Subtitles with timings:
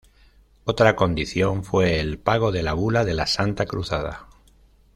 [0.65, 4.27] Otra condición fue el pago de la Bula de la Santa Cruzada.